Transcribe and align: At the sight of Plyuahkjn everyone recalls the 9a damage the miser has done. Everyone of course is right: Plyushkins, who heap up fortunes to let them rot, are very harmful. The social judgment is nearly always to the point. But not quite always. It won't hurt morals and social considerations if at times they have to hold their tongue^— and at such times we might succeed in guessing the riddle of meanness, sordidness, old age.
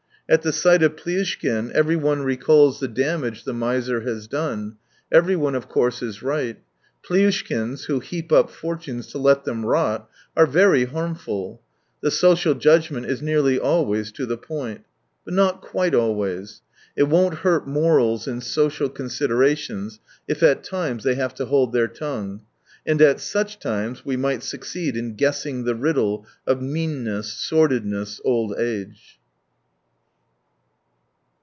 At 0.29 0.43
the 0.43 0.53
sight 0.53 0.81
of 0.81 0.95
Plyuahkjn 0.95 1.71
everyone 1.71 2.21
recalls 2.21 2.79
the 2.79 2.87
9a 2.87 2.93
damage 2.95 3.43
the 3.43 3.51
miser 3.51 3.99
has 3.99 4.29
done. 4.29 4.77
Everyone 5.11 5.55
of 5.55 5.67
course 5.67 6.01
is 6.01 6.23
right: 6.23 6.57
Plyushkins, 7.03 7.87
who 7.87 7.99
heap 7.99 8.31
up 8.31 8.49
fortunes 8.49 9.07
to 9.07 9.17
let 9.17 9.43
them 9.43 9.65
rot, 9.65 10.09
are 10.37 10.45
very 10.47 10.85
harmful. 10.85 11.61
The 11.99 12.11
social 12.11 12.53
judgment 12.53 13.07
is 13.07 13.21
nearly 13.21 13.59
always 13.59 14.09
to 14.13 14.25
the 14.25 14.37
point. 14.37 14.85
But 15.25 15.33
not 15.33 15.61
quite 15.61 15.93
always. 15.93 16.61
It 16.95 17.09
won't 17.09 17.39
hurt 17.39 17.67
morals 17.67 18.25
and 18.25 18.41
social 18.41 18.87
considerations 18.87 19.99
if 20.29 20.41
at 20.41 20.63
times 20.63 21.03
they 21.03 21.15
have 21.15 21.35
to 21.35 21.45
hold 21.47 21.73
their 21.73 21.89
tongue^— 21.89 22.39
and 22.87 23.01
at 23.01 23.19
such 23.19 23.59
times 23.59 24.05
we 24.05 24.15
might 24.15 24.43
succeed 24.43 24.95
in 24.95 25.15
guessing 25.15 25.65
the 25.65 25.75
riddle 25.75 26.25
of 26.47 26.61
meanness, 26.61 27.33
sordidness, 27.33 28.21
old 28.23 28.55
age. 28.57 29.17